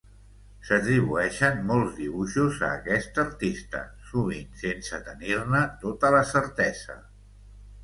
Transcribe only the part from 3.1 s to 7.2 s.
artista, sovint sense tenir-ne tota la certesa.